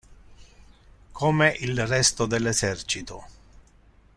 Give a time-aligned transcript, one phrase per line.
[1.13, 3.27] Come il resto dell'esercito.